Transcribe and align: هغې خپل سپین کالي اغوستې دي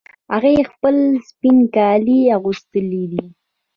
هغې 0.33 0.53
خپل 0.71 0.95
سپین 1.29 1.57
کالي 1.75 2.19
اغوستې 2.37 2.81
دي 3.11 3.23